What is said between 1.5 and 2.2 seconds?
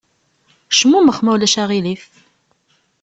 aɣilif!